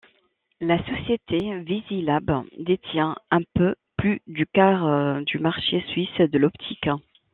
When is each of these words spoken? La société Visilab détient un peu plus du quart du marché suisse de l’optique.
La 0.61 0.79
société 0.83 1.37
Visilab 1.61 2.43
détient 2.57 3.15
un 3.29 3.41
peu 3.53 3.75
plus 3.99 4.19
du 4.25 4.47
quart 4.47 5.21
du 5.21 5.37
marché 5.37 5.81
suisse 5.89 6.17
de 6.21 6.39
l’optique. 6.39 6.89